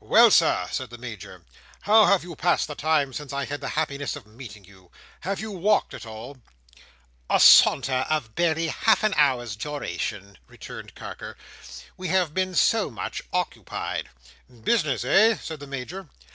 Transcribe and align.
"Well, 0.00 0.30
Sir!" 0.30 0.66
said 0.72 0.88
the 0.88 0.96
Major. 0.96 1.44
"How 1.82 2.06
have 2.06 2.24
you 2.24 2.34
passed 2.34 2.68
the 2.68 2.74
time 2.74 3.12
since 3.12 3.34
I 3.34 3.44
had 3.44 3.60
the 3.60 3.68
happiness 3.76 4.16
of 4.16 4.26
meeting 4.26 4.64
you? 4.64 4.90
Have 5.20 5.40
you 5.40 5.50
walked 5.50 5.92
at 5.92 6.06
all?" 6.06 6.38
"A 7.28 7.38
saunter 7.38 8.06
of 8.08 8.34
barely 8.34 8.68
half 8.68 9.02
an 9.04 9.12
hour's 9.18 9.56
duration," 9.56 10.38
returned 10.46 10.94
Carker. 10.94 11.36
"We 11.98 12.08
have 12.08 12.32
been 12.32 12.54
so 12.54 12.88
much 12.90 13.20
occupied." 13.30 14.08
"Business, 14.64 15.04
eh?" 15.04 15.36
said 15.36 15.60
the 15.60 15.66
Major. 15.66 16.08